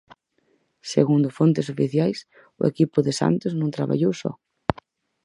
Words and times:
Segundo 0.93 1.35
fontes 1.37 1.67
oficiais, 1.73 2.19
o 2.59 2.63
equipo 2.71 2.97
de 3.07 3.13
Santos 3.21 3.51
non 3.59 3.73
traballou 3.77 4.13
só. 4.21 4.31